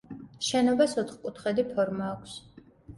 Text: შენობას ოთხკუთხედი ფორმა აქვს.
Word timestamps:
შენობას 0.47 0.97
ოთხკუთხედი 1.03 1.69
ფორმა 1.71 2.13
აქვს. 2.19 2.39